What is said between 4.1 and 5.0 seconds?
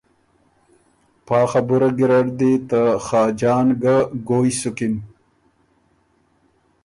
ګویٛ سُکِن